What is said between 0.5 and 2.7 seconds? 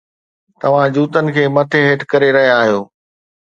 توهان جوتن کي مٿي هيٺ ڪري رهيا